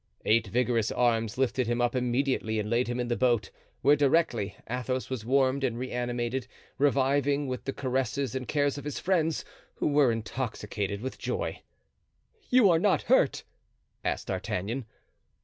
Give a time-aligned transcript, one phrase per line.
[0.25, 3.51] Eight vigorous arms lifted him up immediately and laid him in the boat,
[3.83, 6.47] where directly Athos was warmed and reanimated,
[6.79, 9.45] reviving with the caresses and cares of his friends,
[9.75, 11.61] who were intoxicated with joy.
[12.49, 13.43] "You are not hurt?"
[14.03, 14.85] asked D'Artagnan.